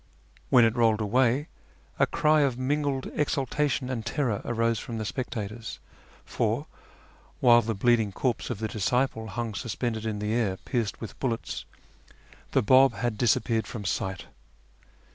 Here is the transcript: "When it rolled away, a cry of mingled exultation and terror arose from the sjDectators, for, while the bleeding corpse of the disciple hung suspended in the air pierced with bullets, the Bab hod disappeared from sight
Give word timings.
"When 0.49 0.65
it 0.65 0.75
rolled 0.75 0.99
away, 0.99 1.47
a 1.99 2.07
cry 2.07 2.41
of 2.41 2.57
mingled 2.57 3.05
exultation 3.13 3.87
and 3.87 4.03
terror 4.03 4.41
arose 4.45 4.79
from 4.79 4.97
the 4.97 5.03
sjDectators, 5.03 5.77
for, 6.25 6.65
while 7.39 7.61
the 7.61 7.75
bleeding 7.75 8.11
corpse 8.11 8.49
of 8.49 8.57
the 8.57 8.67
disciple 8.67 9.27
hung 9.27 9.53
suspended 9.53 10.07
in 10.07 10.17
the 10.17 10.33
air 10.33 10.57
pierced 10.57 11.01
with 11.01 11.19
bullets, 11.19 11.65
the 12.53 12.63
Bab 12.63 12.93
hod 12.93 13.15
disappeared 13.15 13.67
from 13.67 13.85
sight 13.85 14.25